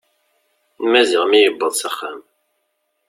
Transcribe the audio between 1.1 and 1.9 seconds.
mi yewweḍ s